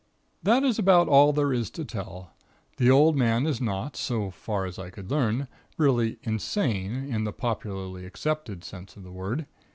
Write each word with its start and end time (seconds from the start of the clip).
"That 0.41 0.63
is 0.63 0.79
about 0.79 1.07
all 1.07 1.31
there 1.31 1.53
is 1.53 1.69
to 1.69 1.85
tell. 1.85 2.33
The 2.77 2.89
old 2.89 3.15
man 3.15 3.45
is 3.45 3.61
not 3.61 3.95
(so 3.95 4.31
far 4.31 4.65
as 4.65 4.79
I 4.79 4.89
could 4.89 5.11
learn), 5.11 5.47
really 5.77 6.17
insane 6.23 7.05
in 7.13 7.23
the 7.23 7.31
popularly 7.31 8.07
accepted 8.07 8.63
sense 8.63 8.97
of 8.97 9.03
the 9.03 9.11
word. 9.11 9.45